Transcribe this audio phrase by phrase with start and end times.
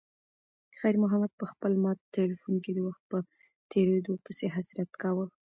[0.79, 3.17] خیر محمد په خپل مات تلیفون کې د وخت په
[3.71, 5.25] تېریدو پسې حسرت کاوه.